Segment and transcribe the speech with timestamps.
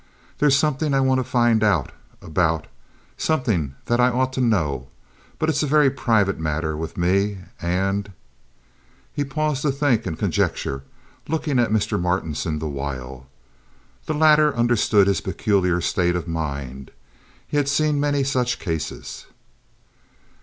[0.39, 1.91] There's somethin' I want to find out
[2.23, 4.87] about—somethin' that I ought to know;
[5.37, 8.11] but it's a very private matter with me, and—"
[9.13, 10.81] He paused to think and conjecture,
[11.27, 12.01] looking at Mr.
[12.01, 13.27] Martinson the while.
[14.07, 16.89] The latter understood his peculiar state of mind.
[17.47, 19.27] He had seen many such cases.